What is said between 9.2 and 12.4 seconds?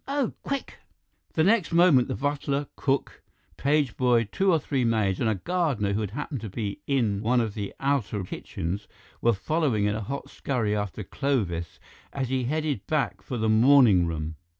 were following in a hot scurry after Clovis as